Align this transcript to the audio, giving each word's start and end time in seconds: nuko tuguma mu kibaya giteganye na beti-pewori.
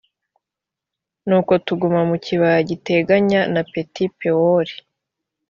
nuko 1.27 1.53
tuguma 1.65 2.01
mu 2.09 2.17
kibaya 2.25 2.59
giteganye 2.69 3.39
na 3.53 3.61
beti-pewori. 3.71 4.73